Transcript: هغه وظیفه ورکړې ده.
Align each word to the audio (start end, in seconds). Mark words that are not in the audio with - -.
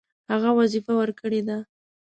هغه 0.31 0.49
وظیفه 0.59 0.93
ورکړې 1.01 1.41
ده. 1.47 1.57